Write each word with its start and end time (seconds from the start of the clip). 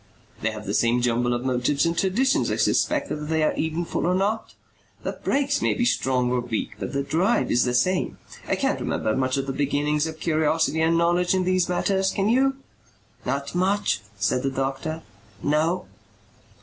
"They 0.41 0.49
have 0.49 0.65
the 0.65 0.73
same 0.73 0.99
jumble 0.99 1.31
of 1.31 1.45
motives 1.45 1.85
and 1.85 1.95
traditions, 1.95 2.49
I 2.49 2.55
suspect, 2.55 3.11
whether 3.11 3.23
they 3.27 3.43
are 3.43 3.53
eventful 3.55 4.07
or 4.07 4.15
not. 4.15 4.55
The 5.03 5.11
brakes 5.23 5.61
may 5.61 5.75
be 5.75 5.85
strong 5.85 6.31
or 6.31 6.39
weak 6.41 6.71
but 6.79 6.91
the 6.93 7.03
drive 7.03 7.51
is 7.51 7.65
the 7.65 7.75
same. 7.75 8.17
I 8.47 8.55
can't 8.55 8.79
remember 8.79 9.15
much 9.15 9.37
of 9.37 9.45
the 9.45 9.53
beginnings 9.53 10.07
of 10.07 10.19
curiosity 10.19 10.81
and 10.81 10.97
knowledge 10.97 11.35
in 11.35 11.43
these 11.43 11.69
matters. 11.69 12.09
Can 12.09 12.29
you?" 12.29 12.55
"Not 13.27 13.53
much," 13.53 14.01
said 14.17 14.41
the 14.41 14.49
doctor. 14.49 15.03
"No." 15.43 15.85